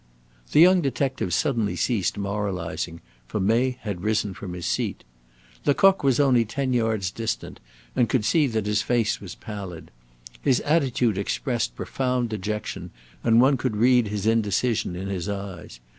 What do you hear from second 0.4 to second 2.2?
The young detective suddenly ceased